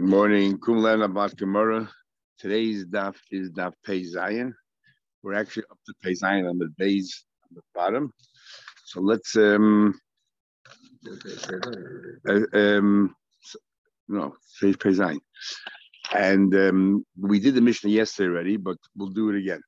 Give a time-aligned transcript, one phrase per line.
[0.00, 0.56] Good morning.
[0.56, 1.86] Kumlan Abat Gemara.
[2.38, 4.54] Today's daf is daf Pei Zayin.
[5.22, 8.10] We're actually up to Pei Zayin on the base on the bottom.
[8.86, 10.00] So let's um,
[12.26, 13.14] uh, um
[14.08, 15.20] no Pei Pei Zayin.
[16.14, 19.60] And um, we did the Mishnah yesterday already, but we'll do it again.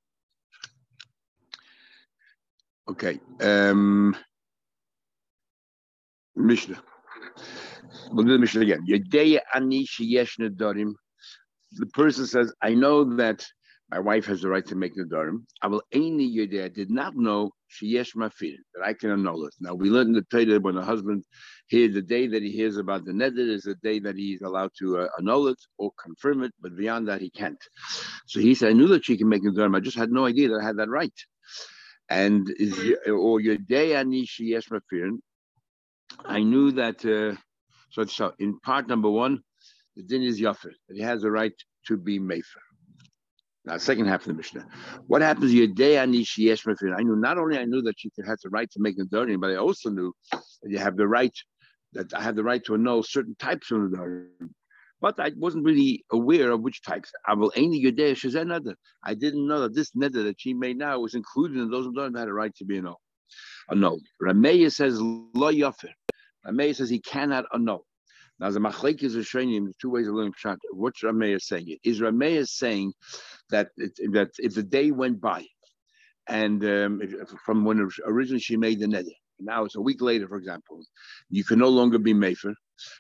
[2.88, 3.20] Okay.
[3.38, 4.16] Um,
[6.34, 6.82] Mishnah.
[8.10, 8.84] We'll do the Mishnah again.
[11.74, 13.46] The person says, I know that
[13.92, 15.44] my wife has the right to make Nedarim.
[15.60, 19.54] I will any I did not know sheyesh mafir that I can annul it.
[19.60, 21.24] Now we learned in the Torah when a husband
[21.68, 24.70] hears the day that he hears about the neder is the day that he's allowed
[24.78, 27.62] to uh, annul it or confirm it, but beyond that he can't.
[28.26, 29.76] So he said, I knew that she can make Nedarim.
[29.76, 31.18] I just had no idea that I had that right.
[32.08, 35.18] And is or day ani sheyesh mafir.
[36.24, 37.04] I knew that.
[37.04, 37.38] Uh,
[37.92, 39.42] so, so in part number one,
[39.96, 41.52] the din is yafir, that he has a right
[41.86, 42.62] to be mefer.
[43.64, 44.66] Now, second half of the Mishnah.
[45.06, 46.98] What happens Yedei Anishi Yeshmafir?
[46.98, 49.40] I knew not only I knew that you had the right to make a Nedarim,
[49.40, 51.34] but I also knew that you have the right
[51.92, 54.50] that I had the right to know certain types of Nedarim.
[55.00, 57.12] But I wasn't really aware of which types.
[57.28, 60.98] I will only Yedei Shazen I didn't know that this neder that she made now
[60.98, 62.96] was included in those Nedarim that had a right to be annulled.
[63.70, 64.06] Annulled.
[64.20, 65.90] Rameya says Lo Yafir.
[66.46, 67.86] Rameya says he cannot annul.
[68.38, 69.64] Now, the machlek is a shayim.
[69.64, 70.58] There's two ways of learning pshat.
[70.72, 71.76] What Rameya is saying?
[71.84, 72.92] Is Rameya saying
[73.50, 75.46] that it, that if the day went by,
[76.28, 77.02] and um,
[77.44, 80.82] from when originally she made the neder, now it's a week later, for example,
[81.30, 82.54] you can no longer be mefer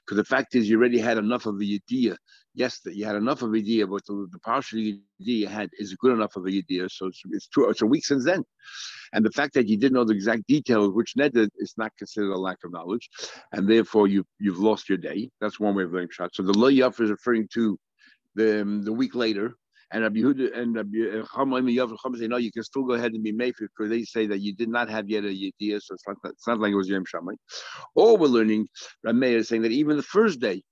[0.04, 2.16] because the fact is you already had enough of the idea
[2.54, 2.96] yesterday.
[2.96, 6.12] You had enough of a idea, but the, the partial idea you had is good
[6.12, 6.88] enough of a idea.
[6.88, 7.68] So it's, it's two.
[7.68, 8.44] It's a week since then,
[9.12, 12.32] and the fact that you didn't know the exact details which netted is not considered
[12.32, 13.08] a lack of knowledge,
[13.52, 15.30] and therefore you you've lost your day.
[15.40, 16.34] That's one way of learning shot.
[16.34, 17.78] So the lo is referring to
[18.34, 19.54] the um, the week later
[19.92, 23.32] and Rabbi Yehuda and Rabbi Chama say, no, you can still go ahead and be
[23.32, 26.16] made because they say that you did not have yet a Yediyah, so it's not,
[26.24, 27.34] it's not like it was Yom Shammai.
[27.94, 28.68] Or we're learning,
[29.06, 30.62] Rameh is saying that even the first day,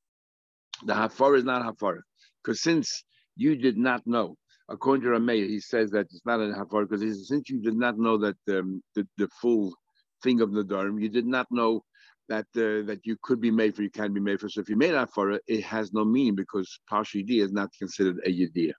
[0.84, 2.00] the Hafar is not Hafar.
[2.42, 3.04] Because since
[3.36, 4.36] you did not know,
[4.68, 7.98] according to Rameh, he says that it's not a Hafar because since you did not
[7.98, 9.74] know that um, the, the full
[10.22, 11.82] thing of the Dharm, you did not know
[12.28, 14.48] that uh, that you could be made for, you can be made for.
[14.48, 18.30] So if you made for it, has no meaning because Pashi is not considered a
[18.30, 18.72] Yediyah.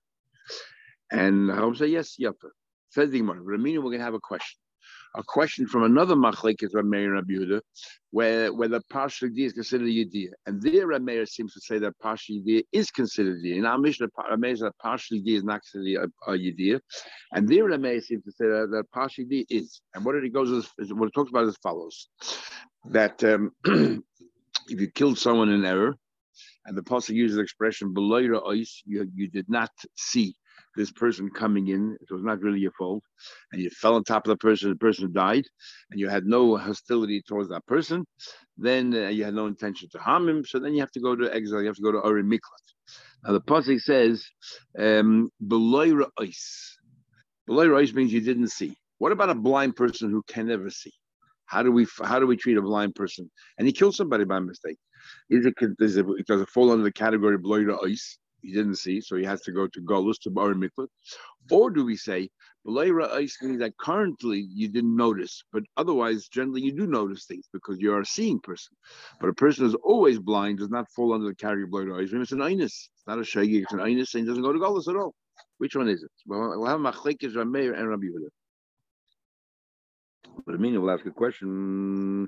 [1.12, 2.50] And Chacham say, yes, Yapa.
[2.90, 3.42] Says the Gemara.
[3.44, 4.61] We're going to have a question.
[5.16, 7.62] A question from another machlek is Rameir and Rabbi Yehuda,
[8.12, 10.32] where, where the partial idea is considered a yediyah.
[10.46, 13.58] And there Rameir seems to say that partial idea is considered yediyah.
[13.58, 16.80] In our Mishnah, Rameir says partial idea is not considered a, a yediyah.
[17.34, 19.82] And there Rameir seems to say that, that idea is.
[19.94, 22.08] And what it goes is, is what it talks about as follows.
[22.86, 25.96] That um, if you killed someone in error,
[26.66, 30.36] and the pasuk uses the expression your eyes, you, you did not see
[30.76, 33.04] this person coming in, it was not really your fault,
[33.52, 35.46] and you fell on top of the person, the person died,
[35.90, 38.06] and you had no hostility towards that person,
[38.58, 41.16] then uh, you had no intention to harm him, so then you have to go
[41.16, 42.66] to exile, you have to go to Ori Miklat.
[43.24, 44.26] Now the pasuk says,
[44.78, 45.30] um,
[46.20, 46.78] ice.
[47.48, 48.76] Below ice means you didn't see.
[48.98, 50.94] What about a blind person who can never see?
[51.46, 53.30] How do we how do we treat a blind person?
[53.58, 54.78] And he killed somebody by mistake.
[55.30, 58.18] Is it, does it, does it fall under the category of below ice?
[58.42, 60.88] He didn't see, so he has to go to Golus to Bar Miklat?
[61.50, 62.30] Or do we say,
[62.66, 67.48] Belayra ice means that currently you didn't notice, but otherwise, generally, you do notice things
[67.52, 68.76] because you're a seeing person.
[69.20, 72.10] But a person who's always blind does not fall under the category of Belayra ice.
[72.14, 72.66] It's an Inus.
[72.66, 75.16] It's not a Shagi, it's an Inus, and doesn't go to Golus at all.
[75.58, 76.12] Which one is it?
[76.26, 78.08] Well, we'll have Machlekes Rameir and Rabbi.
[80.46, 82.28] But I mean, we'll ask a question.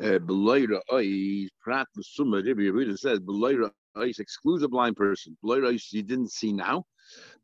[0.00, 5.36] Uh, Beloira Ois, Prat Summa, Rabbi says, Beloira Ois excludes a blind person.
[5.44, 6.84] Beloira Ois you didn't see now,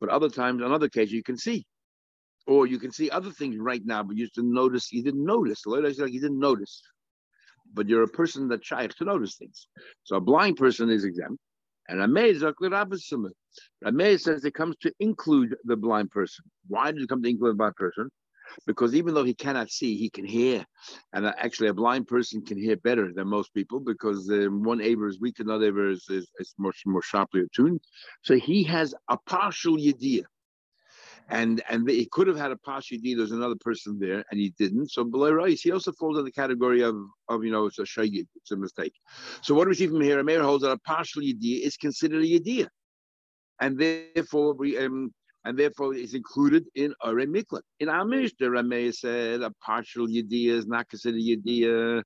[0.00, 1.66] but other times, on other you can see.
[2.46, 5.62] Or you can see other things right now, but you didn't notice, you didn't notice.
[5.66, 6.80] Beloira Ois like you didn't notice.
[7.72, 9.66] But you're a person that tries to notice things.
[10.04, 11.38] So a blind person is exempt.
[11.88, 12.40] And Rameh
[13.84, 16.44] Rameh says it comes to include the blind person.
[16.68, 18.10] Why does it come to include the blind person?
[18.66, 20.64] Because even though he cannot see, he can hear.
[21.12, 24.80] And uh, actually, a blind person can hear better than most people because um, one
[24.80, 27.80] aver is weak, another aver is, is, is, much more sharply attuned.
[28.22, 30.24] So he has a partial yediyah.
[31.30, 33.16] And and he could have had a partial yediyah.
[33.16, 34.90] There's another person there, and he didn't.
[34.90, 36.96] So rice, he also falls in the category of,
[37.28, 38.92] of you know, it's a shaygid, it's a mistake.
[39.40, 40.18] So what do we see from here?
[40.18, 42.68] A mayor holds that a partial yediyah is considered a yediyah.
[43.60, 45.14] And therefore, we um,
[45.44, 47.62] and therefore is included in Ore Miklat.
[47.80, 52.02] In Amish, the Rameh said a partial Yediyah is not considered Yediyah.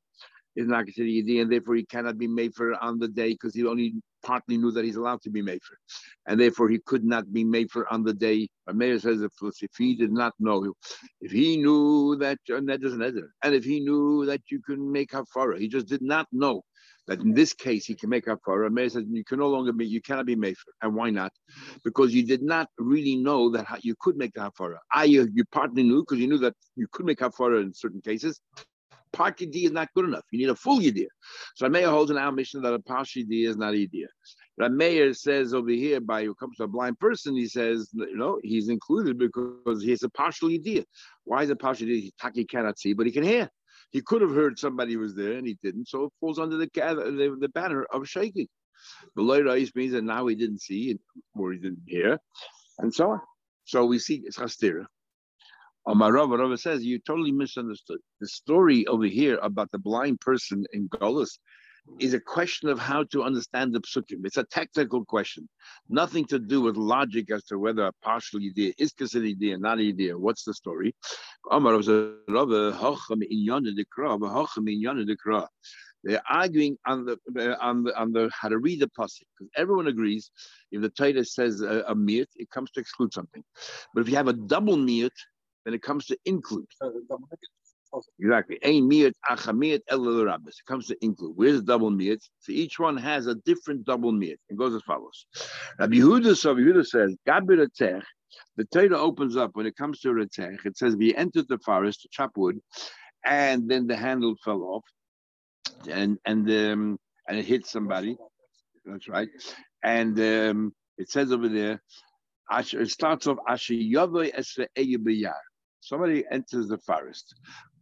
[0.58, 3.54] Is not considered Yediyah, and therefore he cannot be made for on the day because
[3.54, 3.94] he only
[4.24, 5.78] partly knew that he's allowed to be made for.
[6.26, 8.48] And therefore he could not be made for on the day.
[8.66, 10.74] A mayor says if, if he did not know,
[11.20, 15.12] if he knew that, and that doesn't and if he knew that you can make
[15.12, 16.62] hafara, he just did not know
[17.06, 18.68] that in this case he can make hafara.
[18.70, 20.72] Mayor says you can no longer be, you cannot be made for.
[20.82, 21.32] And why not?
[21.84, 24.78] Because you did not really know that you could make the hafara.
[24.92, 28.00] I, you, you partly knew because you knew that you could make hafara in certain
[28.00, 28.40] cases
[29.12, 30.24] part yediyah is not good enough.
[30.30, 31.06] You need a full yediyah.
[31.56, 34.06] So Rameir holds in our mission that a partial yediyah is not a yediyah.
[34.60, 38.40] Rameir says over here, by who comes to a blind person, he says, you know,
[38.42, 40.84] he's included because he's a partial yediyah.
[41.24, 42.12] Why is a partial yediyah?
[42.34, 43.48] He cannot see, but he can hear.
[43.90, 46.68] He could have heard somebody was there and he didn't, so it falls under the
[46.74, 48.48] the, the banner of shaking.
[49.16, 50.98] The Rais means that now he didn't see
[51.34, 52.18] or he didn't hear,
[52.78, 53.20] and so on.
[53.64, 54.86] So we see it's chastira.
[55.86, 57.98] Oh, Amarava Rava says you totally misunderstood.
[58.20, 61.38] The story over here about the blind person in Golus
[61.98, 64.24] is a question of how to understand the psukim.
[64.24, 65.48] It's a technical question,
[65.88, 69.78] nothing to do with logic as to whether a partial idea is considered idea, not
[69.78, 70.18] idea.
[70.18, 70.94] What's the story?
[76.04, 77.18] They're arguing on the
[77.60, 80.30] on the on the how to read the pasuk because everyone agrees
[80.70, 81.94] if the Torah says a, a
[82.36, 83.42] it comes to exclude something.
[83.94, 85.12] But if you have a double mute,
[85.64, 86.66] when it comes to include.
[88.18, 88.58] Exactly.
[88.62, 91.36] Ein miyat achamiyat el It comes to include.
[91.36, 92.20] Where's the double miyat?
[92.40, 94.36] So each one has a different double miyat.
[94.48, 95.26] It goes as follows.
[95.78, 97.66] Rabbi Yehuda, so Yehuda says, Gabir
[98.56, 100.66] the Torah opens up when it comes to Retech.
[100.66, 102.60] It says, we entered the forest to chop wood,
[103.24, 104.84] and then the handle fell off,
[105.88, 108.16] and and um, and it hit somebody.
[108.84, 109.28] That's right.
[109.82, 111.80] And um, it says over there,
[112.50, 114.66] it starts off Asher Yavoi Esre
[115.80, 117.34] Somebody enters the forest.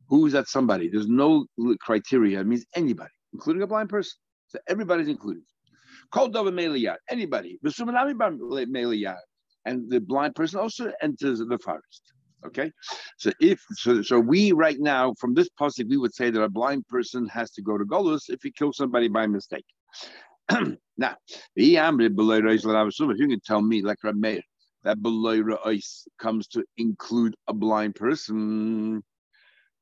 [0.09, 0.89] Who is that somebody?
[0.89, 1.47] There's no
[1.81, 2.41] criteria.
[2.41, 4.13] It means anybody, including a blind person.
[4.49, 5.43] So everybody's included.
[6.13, 7.59] Called Dova Meliyat, anybody.
[9.65, 12.13] And the blind person also enters the forest.
[12.45, 12.71] Okay,
[13.19, 16.49] so if so, so we right now from this pasuk we would say that a
[16.49, 19.65] blind person has to go to Golus if he kills somebody by mistake.
[20.97, 21.17] now,
[21.57, 24.43] if you can tell me like Rameir,
[24.87, 29.03] that below ice comes to include a blind person,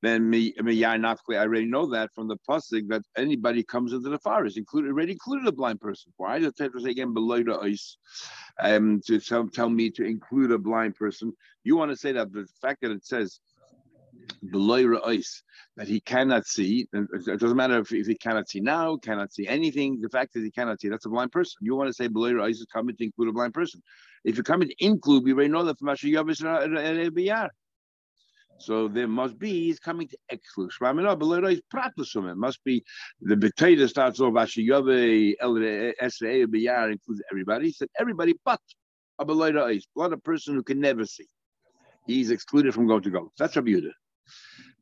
[0.01, 4.19] then me, me I already know that from the pasuk that anybody comes into the
[4.19, 6.11] forest, included already included a blind person.
[6.17, 7.99] Why does Tetra say again below ice
[8.63, 11.35] um, to tell, tell me to include a blind person?
[11.65, 13.41] You want to say that the fact that it says
[14.53, 16.87] that he cannot see.
[16.93, 20.01] It doesn't matter if, if he cannot see now, cannot see anything.
[20.01, 21.55] The fact is he cannot see, that's a blind person.
[21.61, 23.83] You want to say below ice is coming to include a blind person.
[24.25, 27.49] If you come to include, we already know that from Yavis
[28.59, 30.71] so there must be, he's coming to exclude.
[30.81, 32.85] Must be
[33.21, 37.67] the potato starts off Ashiyave Biyar includes everybody.
[37.67, 38.61] He said everybody but
[39.19, 41.27] a Beloida is, not a person who can never see.
[42.07, 43.33] He's excluded from going to go.
[43.39, 43.91] That's Rabbi Yehuda.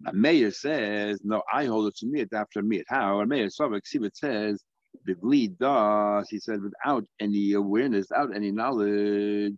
[0.07, 2.83] A mayor says, no, I hold it to me it's after me.
[2.89, 3.21] How?
[3.21, 4.63] A mayor Savak it says,
[5.07, 9.57] Bibli das, he said, without any awareness, without any knowledge.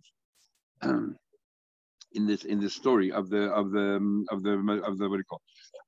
[2.15, 4.51] in this in this story of the of the um, of the
[4.85, 5.41] of the what do you call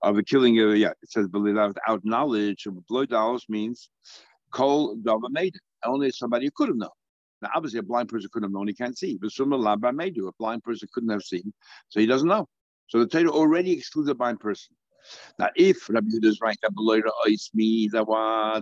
[0.03, 3.89] of the killing of yeah it says without knowledge of blood dollars means
[4.51, 6.89] kol dava made it only somebody who could have known
[7.41, 10.09] now obviously a blind person couldn't have known he can't see but some laba may
[10.09, 11.53] do a blind person couldn't have seen
[11.87, 12.47] so he doesn't know
[12.87, 14.75] so the Torah already excludes a blind person.
[15.39, 18.05] Now, if Rabbi Yehuda is right that Beloira ice means that,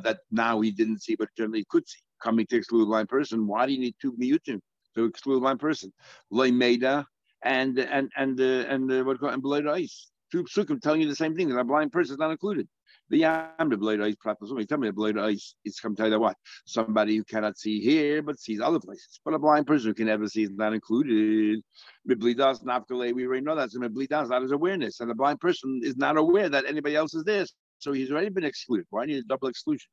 [0.03, 3.48] that now he didn't see, but generally could see, coming to exclude a blind person,
[3.48, 4.60] why do you need two miyutim
[4.96, 5.91] to exclude a blind person?
[6.29, 7.05] Loy Meda
[7.44, 10.12] and and and uh, and uh, what call and Beloira ice.
[10.32, 12.67] Two psukim telling you the same thing that a blind person is not included.
[13.10, 14.52] The yam the blade ice practice.
[14.68, 16.36] Tell me the blade ice is come tell you what
[16.66, 19.20] somebody who cannot see here but sees other places.
[19.24, 21.62] But a blind person who can never see is not included.
[22.10, 23.14] Miblidas nafkale.
[23.14, 23.72] We already know that.
[23.72, 27.14] So miblidas that is awareness, and the blind person is not aware that anybody else
[27.14, 27.46] is there.
[27.78, 28.88] So he's already been excluded.
[28.90, 29.88] Why need a double exclusion?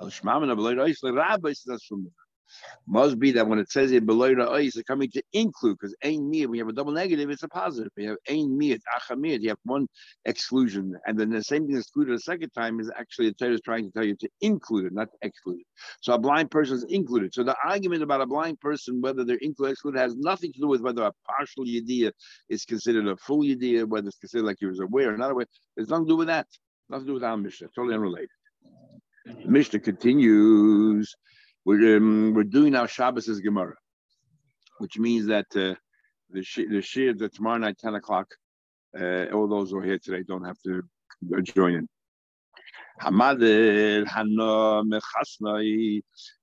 [0.00, 1.00] El shmamin of blade ice.
[1.02, 2.10] The rabbi says from
[2.86, 5.94] must be that when it says it below the ice, it's coming to include because
[6.02, 7.90] ain mir, we have a double negative, it's a positive.
[7.96, 9.88] We have ain mir, achamir, you have one
[10.24, 13.60] exclusion, and then the same thing excluded a second time is actually the Torah is
[13.60, 15.66] trying to tell you to include it, not exclude it.
[16.00, 17.34] So a blind person is included.
[17.34, 20.60] So the argument about a blind person, whether they're included or excluded, has nothing to
[20.60, 22.12] do with whether a partial yediyah
[22.48, 25.46] is considered a full yediyah, whether it's considered like he was aware or not aware.
[25.76, 26.46] It's nothing to do with that.
[26.88, 27.68] Nothing to do with our Mishnah.
[27.74, 28.30] Totally unrelated.
[29.24, 31.14] The Mishnah continues.
[31.66, 33.76] We're um, we're doing our Shabbos as Gemara,
[34.78, 35.74] which means that uh,
[36.30, 38.28] the sh- the shir that tomorrow night ten o'clock.
[38.98, 40.82] Uh, all those who are here today don't have to
[41.42, 41.88] join in.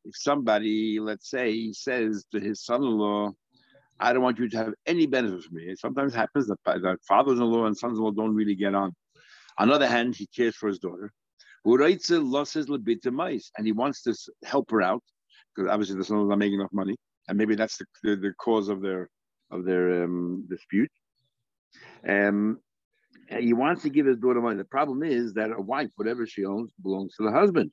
[0.06, 3.32] If somebody, let's say, says to his son-in-law,
[4.00, 5.64] I don't want you to have any benefit from me.
[5.64, 8.94] It sometimes happens that, that fathers-in-law and sons-in-law don't really get on.
[9.58, 11.12] On the other hand, he cares for his daughter.
[11.66, 15.04] And he wants to help her out
[15.56, 16.96] because obviously the sons not making enough money,
[17.28, 19.10] and maybe that's the, the, the cause of their
[19.52, 20.90] of their um, dispute.
[22.08, 22.60] Um,
[23.30, 24.58] he wants to give his daughter money.
[24.58, 27.72] The problem is that a wife, whatever she owns, belongs to the husband.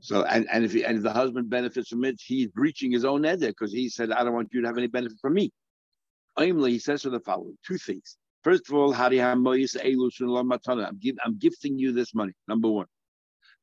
[0.00, 3.04] So, and, and if he, and if the husband benefits from it, he's breaching his
[3.04, 5.52] own eder because he said, "I don't want you to have any benefit from me."
[6.36, 8.16] Only he says to the following two things.
[8.46, 9.10] First of all, I'm,
[11.00, 12.32] give, I'm gifting you this money.
[12.46, 12.86] Number one.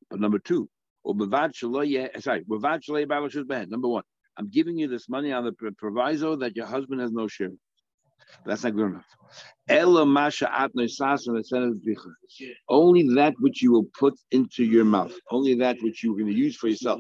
[0.10, 0.68] But number two,
[1.08, 4.04] eh, sorry, number one,
[4.36, 7.52] I'm giving you this money on the proviso that your husband has no share.
[8.46, 9.06] That's not good enough.
[12.68, 16.34] Only that which you will put into your mouth, only that which you're going to
[16.34, 17.00] use for yourself.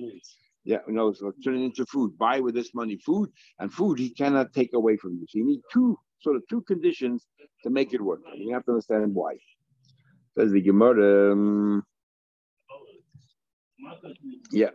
[0.63, 2.17] Yeah, you know, so turn it into food.
[2.17, 5.25] Buy with this money food, and food he cannot take away from you.
[5.27, 7.25] So you need two sort of two conditions
[7.63, 8.21] to make it work.
[8.35, 9.35] You have to understand why.
[10.37, 11.33] Says the Gemara.
[11.33, 11.83] Um,
[14.51, 14.69] yeah.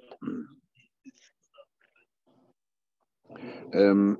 [3.75, 4.19] Um,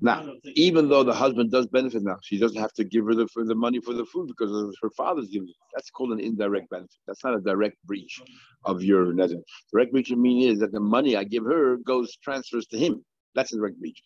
[0.00, 3.26] now, even though the husband does benefit now, she doesn't have to give her the,
[3.34, 5.56] the money for the food because her father's giving it.
[5.74, 6.96] That's called an indirect benefit.
[7.06, 8.20] That's not a direct breach
[8.64, 9.42] of your nezir.
[9.72, 13.04] Direct breach meaning is that the money I give her goes transfers to him.
[13.34, 14.00] That's a direct breach.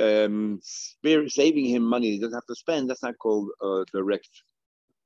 [0.00, 2.90] Um, saving him money he doesn't have to spend.
[2.90, 4.28] That's not called a direct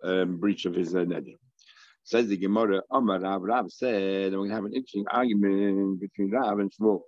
[0.03, 1.05] um, breach of his uh,
[2.05, 6.59] Says the Gemara, Amar Rav, Rav said, and to have an interesting argument between Rav
[6.59, 7.01] and Shmuel.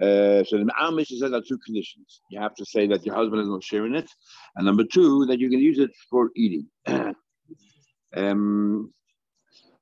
[0.00, 2.20] Uh, so the Amish says there are two conditions.
[2.30, 4.08] You have to say that your husband is not sharing it,
[4.54, 6.66] and number two, that you can use it for eating.
[8.16, 8.92] um,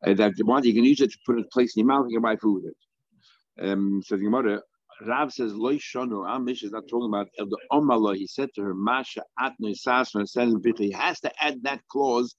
[0.03, 2.19] that one, you can use it to put it place in your mouth, and you
[2.19, 3.69] can buy food with it.
[3.69, 4.61] Um, so the Gemara,
[5.03, 8.15] Rav says, Loi Shonu, Amish is not talking about the Omalo.
[8.17, 12.35] He said to her, Masha Atno Sasma, he has to add that clause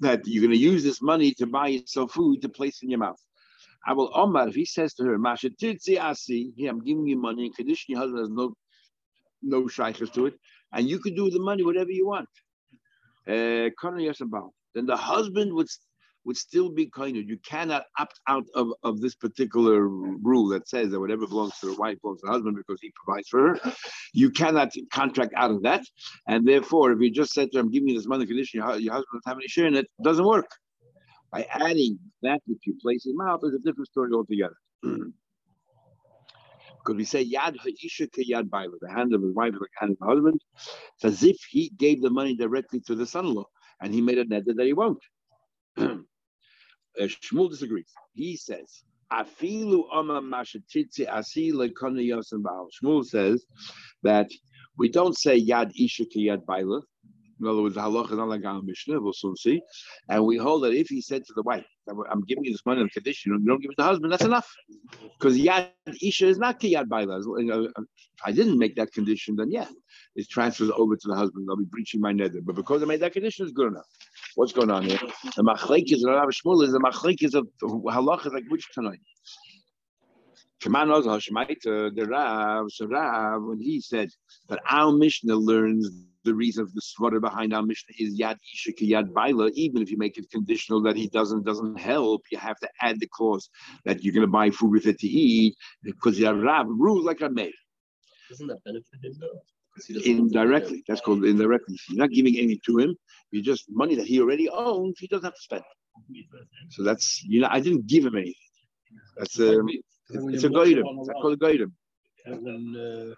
[0.00, 2.98] that you're going to use this money to buy yourself food to place in your
[2.98, 3.20] mouth.
[3.86, 7.16] I will Omar, if he says to her, Masha Tirtzi Asi, here I'm giving you
[7.16, 8.54] money, and condition your husband has no
[9.42, 10.34] no shaykhs to it,
[10.72, 12.28] and you can do with the money whatever you want.
[13.28, 13.68] Uh,
[14.74, 15.68] then the husband would
[16.24, 20.68] would still be kind of you cannot opt out of, of this particular rule that
[20.68, 23.48] says that whatever belongs to the wife belongs to the husband because he provides for
[23.48, 23.72] her.
[24.12, 25.82] You cannot contract out of that.
[26.26, 28.92] And therefore, if you just said to him, give me this money condition, your, your
[28.94, 30.48] husband doesn't have any share in it, it doesn't work.
[31.32, 34.56] By adding that which you place in mouth is a different story altogether.
[36.84, 39.92] Because we say yad ha'isha yad baila, the hand of his wife like the hand
[39.92, 40.40] of the husband.
[40.96, 43.46] It's as if he gave the money directly to the son-in-law,
[43.80, 45.02] and he made a net that he won't.
[47.00, 47.92] Uh, Shmuel disagrees.
[48.14, 49.84] He says, Afilu
[52.82, 53.46] Shmuel says
[54.02, 54.30] that
[54.76, 56.80] we don't say yad isha ki yad baila.
[57.40, 59.60] In other words, halacha is not like our Mishnah, we'll soon see.
[60.08, 62.80] And we hold that if he said to the wife, I'm giving you this money
[62.80, 64.48] on condition, you don't give it to the husband, that's enough.
[65.18, 65.70] Because yad
[66.00, 67.20] isha is not ki yad baila.
[67.20, 67.72] If
[68.24, 69.66] I didn't make that condition, then yeah,
[70.14, 71.46] it transfers over to the husband.
[71.50, 72.40] I'll be breaching my neder.
[72.42, 73.86] But because I made that condition, it's good enough.
[74.36, 74.98] What's going on here?
[75.36, 79.00] The machlekes of Rav Shmuel is the machlekes of halacha like which tonight.
[80.66, 84.08] Knows Hashmaita, uh, the Rav, so Rav, when he said
[84.48, 85.90] that our Mishnah learns
[86.24, 89.90] the reason of the swara behind our Mishnah is Yad Ishika Yad Baila, even if
[89.90, 93.50] you make it conditional that he doesn't doesn't help, you have to add the clause
[93.84, 97.20] that you're going to buy food with it to eat because have Rav rules like
[97.20, 97.52] a made.
[98.30, 99.42] Doesn't that benefit him though?
[100.04, 100.84] Indirectly.
[100.86, 101.78] That's called indirectly.
[101.88, 102.96] You're not giving any to him.
[103.30, 104.98] You just money that he already owns.
[104.98, 105.64] He doesn't have to spend.
[106.70, 108.34] So that's you know I didn't give him anything.
[109.16, 109.68] That's um,
[110.10, 110.84] it's, a goydem.
[111.00, 111.72] It's called a goydem.
[112.26, 113.14] When uh,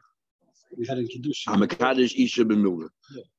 [0.76, 2.88] we had in kiddush, I'm a kaddish isha b'milva.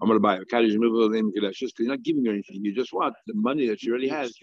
[0.02, 2.64] I'm gonna buy a kaddish b'milva name kaddish because you're not giving her anything.
[2.64, 4.34] You just want the money that she already has.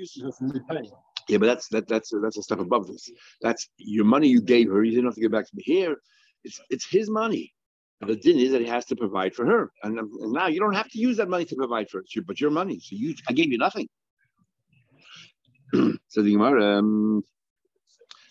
[1.28, 3.10] Yeah, but that's that that's that's a step above this.
[3.40, 4.84] That's your money you gave her.
[4.84, 5.62] You didn't have to give back to me.
[5.64, 5.96] Here,
[6.44, 7.53] it's it's his money.
[8.04, 10.74] The din is that he has to provide for her, and, and now you don't
[10.74, 12.78] have to use that money to provide for her, but your money.
[12.80, 13.88] So you, I gave you nothing.
[15.72, 17.22] so the Gemara, um,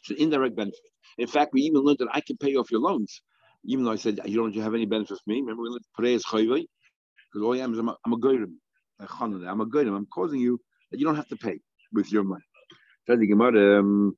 [0.02, 0.80] it's an indirect benefit.
[1.18, 3.22] In fact, we even learned that I can pay off your loans,
[3.66, 5.42] even though I said you don't have any benefits for me.
[5.42, 6.66] Remember, we learned pray chayvay,
[7.32, 8.60] because all I am is I'm a, I'm a goyim,
[9.00, 9.94] I'm a goyim.
[9.94, 10.60] I'm causing you
[10.92, 11.60] that you don't have to pay
[11.92, 12.44] with your money.
[13.08, 13.80] So the Gemara.
[13.80, 14.18] Um,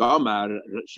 [0.00, 0.48] Omar,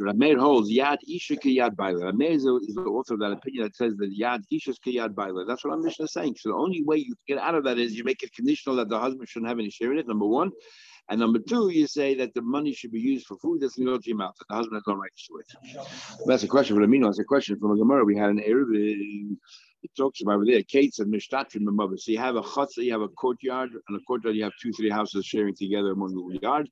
[0.01, 2.13] Rameir holds Yad Isha Yad Baila.
[2.13, 5.45] Rameir is the author of that opinion that says that Yad Isha Yad Baila.
[5.47, 6.37] That's what I'm Mishnah is saying.
[6.39, 8.89] So the only way you get out of that is you make it conditional that
[8.89, 10.51] the husband shouldn't have any share in it, number one.
[11.09, 13.87] And number two, you say that the money should be used for food that's going
[13.89, 15.87] go to your mouth, that the husband has no right to it.
[16.27, 17.07] That's a question for Amino.
[17.07, 18.05] That's a question from a Gemara.
[18.05, 18.69] We had an Arab.
[19.83, 20.63] It talks about over there.
[20.63, 21.99] Kate said Mishtatrim Mabba.
[21.99, 24.73] So you have a chutzah, you have a courtyard, and a courtyard you have two,
[24.73, 26.69] three houses sharing together among the yard.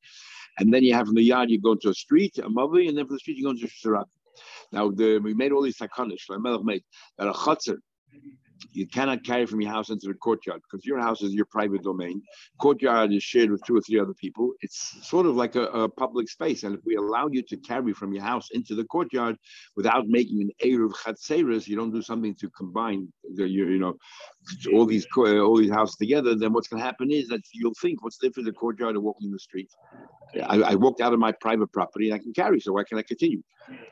[0.59, 2.97] And then you have from the yard, you go to a street, a mavi, and
[2.97, 4.07] then from the street, you go into Shirat.
[4.73, 6.29] Now, the, we made all these takanish,
[6.65, 6.83] made,
[7.17, 7.79] that a chutzah,
[8.73, 11.83] you cannot carry from your house into the courtyard because your house is your private
[11.83, 12.21] domain.
[12.61, 14.53] Courtyard is shared with two or three other people.
[14.61, 16.65] It's sort of like a, a public space.
[16.65, 19.37] And if we allow you to carry from your house into the courtyard
[19.77, 23.97] without making an Eruv Chatzeris, you don't do something to combine the, you, you know,
[24.73, 28.03] all these all these houses together, then what's going to happen is that you'll think,
[28.03, 29.71] what's different the courtyard and walking the street?
[30.35, 32.99] I, I, walked out of my private property and I can carry, so why can
[32.99, 33.43] I continue?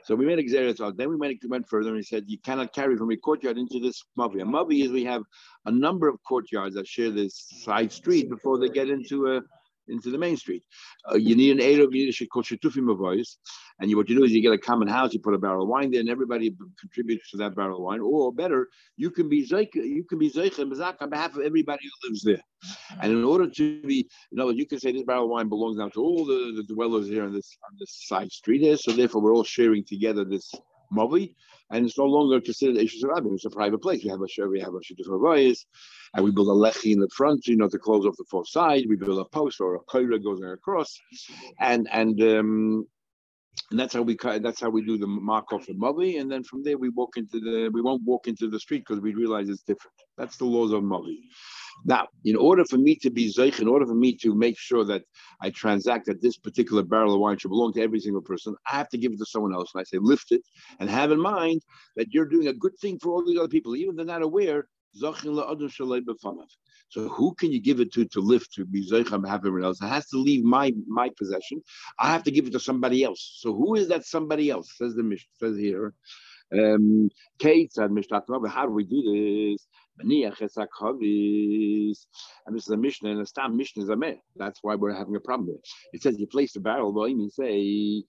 [0.04, 2.96] So we made a Then we went, went further and he said, you cannot carry
[2.96, 4.42] from a courtyard into this mavi.
[4.42, 5.22] A mavi is we have
[5.64, 9.42] a number of courtyards that share this side street before they get into a
[9.88, 10.62] into the main street.
[11.10, 13.38] Uh, you need an Erev, you need a called Shetufim voice.
[13.78, 15.62] And you, what you do is you get a common house, you put a barrel
[15.62, 18.00] of wine there, and everybody contributes to that barrel of wine.
[18.00, 22.08] Or better, you can be Zeich, you can be Zeich on behalf of everybody who
[22.08, 22.42] lives there.
[23.00, 25.76] And in order to be, you know, you can say this barrel of wine belongs
[25.76, 28.76] now to all the, the dwellers here on this on this side street here.
[28.76, 30.54] So therefore, we're all sharing together this
[30.92, 31.34] Mavi,
[31.70, 33.34] and it's no longer considered Eishus Rabbim.
[33.34, 34.04] It's a private place.
[34.04, 35.64] We have a we have a Shidduch Ravayis,
[36.14, 38.48] and we build a lechi in the front, you know, to close off the fourth
[38.48, 38.84] side.
[38.88, 40.98] We build a post or a koira goes across,
[41.60, 42.86] and and um,
[43.70, 46.44] and that's how we that's how we do the mark off the Mavi, and then
[46.44, 49.48] from there we walk into the we won't walk into the street because we realize
[49.48, 49.94] it's different.
[50.16, 51.18] That's the laws of Mavi.
[51.84, 54.84] Now, in order for me to be zeich, in order for me to make sure
[54.84, 55.02] that
[55.40, 58.76] I transact that this particular barrel of wine should belong to every single person, I
[58.76, 59.72] have to give it to someone else.
[59.74, 60.42] And I say, lift it
[60.80, 61.62] and have in mind
[61.96, 64.22] that you're doing a good thing for all the other people, even if they're not
[64.22, 64.66] aware.
[66.88, 69.82] So who can you give it to to lift to be zeichem have everyone else?
[69.82, 71.62] It has to leave my my possession.
[71.98, 73.36] I have to give it to somebody else.
[73.40, 74.72] So who is that somebody else?
[74.78, 75.92] Says the Mishnah says here.
[76.52, 79.66] Um, Kate said Mishnah, how do we do this?
[79.98, 80.10] And
[82.54, 84.16] this is a Mishnah, and a Stam Mishnah is a meh.
[84.36, 85.56] That's why we're having a problem there.
[85.94, 88.04] It says you place the barrel, but you say,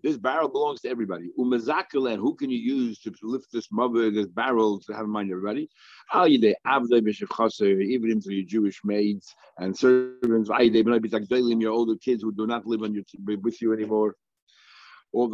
[0.00, 1.32] this barrel belongs to everybody.
[1.36, 5.32] And who can you use to lift this mother, this barrel, to have in mind
[5.32, 5.68] everybody?
[6.14, 6.54] Even
[8.20, 13.02] to your Jewish maids and servants, your older kids who do not live on your,
[13.38, 14.14] with you anymore.
[15.12, 15.30] Or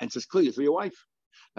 [0.00, 0.94] and says clearly for your wife.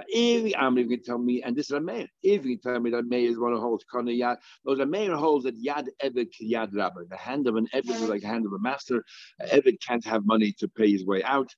[0.08, 0.46] If
[0.78, 3.06] you can tell me, and this is a mayor, if you can tell me that
[3.06, 6.70] mayor is one who holds kana yad, those a mayor holds that yad evet yad
[6.74, 7.02] rabbi.
[7.10, 9.04] The hand of an evet is like the hand of a master.
[9.42, 11.54] Evet can't have money to pay his way out.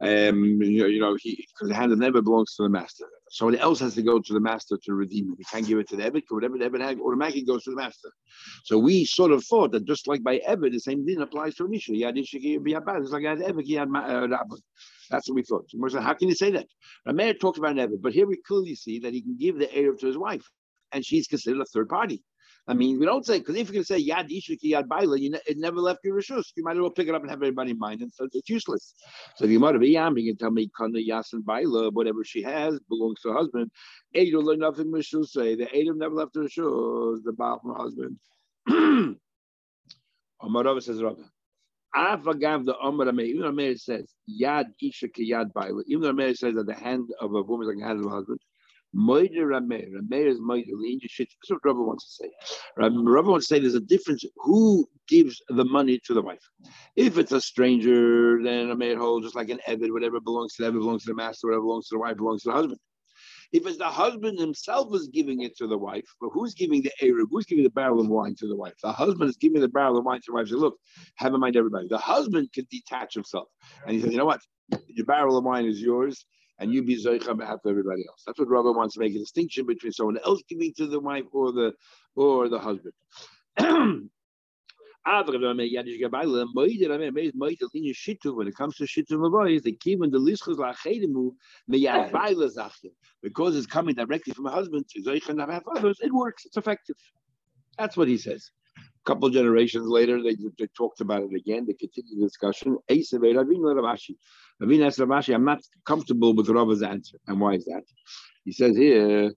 [0.00, 3.06] Um, you know, you know he because the hand of never belongs to the master.
[3.30, 5.38] Somebody else has to go to the master to redeem it.
[5.38, 7.76] He can't give it to the Evet, whatever the Evet has automatically goes to the
[7.76, 8.10] master.
[8.64, 11.72] So we sort of thought that just like by Evet, the same thing applies to
[11.72, 12.34] Isha Yad It's
[13.12, 14.56] like Yad Evet Yad uh.
[15.10, 15.70] That's what we thought.
[15.70, 16.66] So how can you say that?
[17.06, 19.98] Rameir talks about an but here we clearly see that he can give the Erev
[20.00, 20.44] to his wife,
[20.92, 22.22] and she's considered a third party.
[22.66, 25.30] I mean, we don't say because if going to say yad ishiki yad baila, you
[25.30, 26.44] ne- it never left your rishus.
[26.56, 28.48] You might as well pick it up and have everybody in mind, and so it's
[28.48, 28.94] useless.
[29.36, 32.42] So if you might have yam, you can tell me kana yasin baila, whatever she
[32.42, 33.70] has belongs to her husband.
[34.14, 37.18] Edom nothing rishus say the Edom never left her rishus.
[37.24, 38.18] The baal from her husband.
[40.42, 41.22] Amar says Rabbi.
[41.94, 45.82] Avagav the Amar Even the Amir says Yad Isha Yad Baila.
[45.86, 48.06] Even the Amir says that the hand of a woman is like the hand of
[48.06, 48.40] a husband.
[48.94, 49.88] Moide Rameir.
[49.92, 50.66] Rameir is Moide.
[51.02, 52.30] That's what Rabbi wants to say.
[52.76, 54.24] Rabbi wants to say there's a difference.
[54.36, 56.42] Who gives the money to the wife?
[56.96, 60.70] If it's a stranger, then Rameir holds just like an Evid, whatever belongs to the
[60.70, 62.78] Evid belongs to the master, whatever belongs to the wife belongs to the husband.
[63.52, 66.90] If it's the husband himself is giving it to the wife, but who's giving the
[67.00, 67.28] Arab?
[67.30, 68.74] Who's giving the barrel of wine to the wife?
[68.82, 70.48] The husband is giving the barrel of wine to the wife.
[70.48, 70.76] Say, look,
[71.16, 71.86] have in mind everybody.
[71.88, 73.46] The husband can detach himself.
[73.86, 74.40] And he says, you know what?
[74.88, 76.26] Your barrel of wine is yours,
[76.58, 78.22] and you be Zoicha on behalf of everybody else.
[78.26, 81.24] That's what Rabbi wants to make a distinction between someone else giving to the wife
[81.32, 81.72] or the
[82.14, 82.94] or the husband.
[83.56, 84.10] When
[88.48, 91.34] it comes to shittu mavois, the kivun the lischus lachedimu
[91.70, 92.48] meyad baila
[93.22, 95.98] because it's coming directly from a husband to zeichan have others.
[96.00, 96.46] It works.
[96.46, 96.96] It's effective.
[97.78, 98.50] That's what he says.
[99.06, 101.66] Couple generations later, they, they talked about it again.
[101.66, 102.78] They continued the discussion.
[105.34, 107.18] I'm not comfortable with Rava's answer.
[107.26, 107.82] And why is that?
[108.44, 109.32] He says here,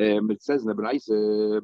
[0.00, 1.08] Um, it says in the Braise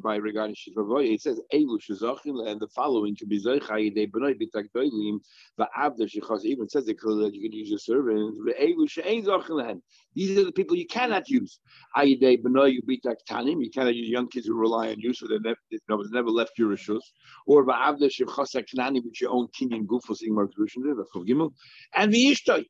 [0.03, 4.35] by regarding Shivavoy, it says Elu Shizachil, and the following can be Zeichai de Bnei
[4.35, 5.20] Bitak Doilim,
[5.57, 6.99] the Abda Shechaz even says that
[7.33, 8.35] you can use your servant.
[8.44, 9.81] The Elu Shein Zachil
[10.14, 11.61] These are the people you cannot use.
[11.97, 15.38] Ayide Bnei Bitak Tanim, you cannot use young kids who rely on you, so they
[15.38, 17.03] never, no, never left your rishus.
[17.47, 20.51] Or Ba'abda Shechaz Knani, which your own king and gufos in Mark
[21.94, 22.64] and the Ishtoi.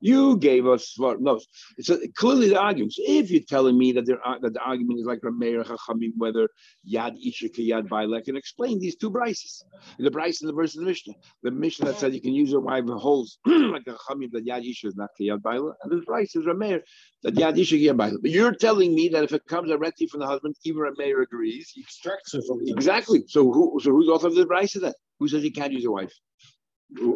[0.00, 1.40] You gave us what no.
[1.80, 2.92] So clearly the argument.
[2.92, 6.12] So if you're telling me that there are, that the argument is like Rameir Chachamim,
[6.16, 6.48] whether
[6.88, 9.62] Yad Isha Yad Baila, can explain these two brises.
[9.98, 11.14] The bryce and the verse of the Mishnah.
[11.42, 14.68] The Mishnah that said you can use your wife holds like a Chachamim that Yad
[14.68, 16.80] Isha is not Yad Baila, and the bryce is Rameir
[17.22, 18.18] that Yad Isha Yad Baila.
[18.20, 21.70] But you're telling me that if it comes directly from the husband, even Rameir agrees.
[21.74, 23.24] He extracts it from exactly.
[23.26, 24.92] So who so who's author of the bryce then?
[25.18, 26.12] Who says he can't use a wife?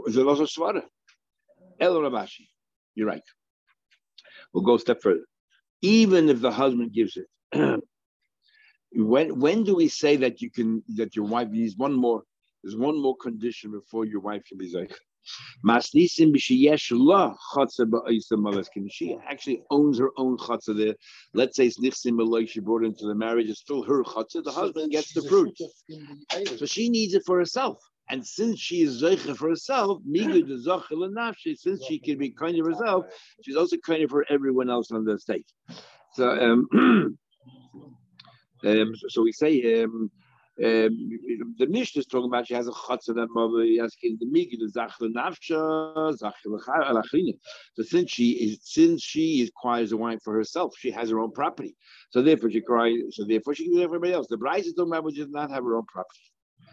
[0.06, 0.82] Is it also Svara?
[1.80, 2.46] El Rabashi.
[2.94, 3.22] You're right.
[4.52, 5.24] We'll go a step further.
[5.80, 7.26] Even if the husband gives it,
[8.92, 12.22] when when do we say that you can that your wife needs one more?
[12.62, 14.92] There's one more condition before your wife can be zeich.
[16.38, 16.68] She
[19.28, 20.94] actually owns her own chatzah there.
[21.32, 23.48] Let's say it's nichsim she brought into the marriage.
[23.48, 24.44] It's still her chatzah.
[24.44, 25.56] The husband gets the fruit,
[26.58, 27.78] so she needs it for herself.
[28.12, 33.06] And since she is Zeicha for herself, since she can be kind of herself,
[33.40, 35.50] she's also kind of for everyone else on the state.
[36.12, 36.68] So, um,
[38.66, 40.10] um, so we say, um,
[40.62, 41.08] um,
[41.56, 44.70] the Mishnah is talking about she has a chatzah that mother asking the migi the
[44.70, 47.32] zachel nafsha zachel
[47.74, 51.32] So since she is since she acquires a wine for herself, she has her own
[51.32, 51.74] property.
[52.10, 52.98] So therefore she cries.
[53.12, 54.26] So therefore she can do everybody else.
[54.28, 56.31] The bride is talking about which does not have her own property.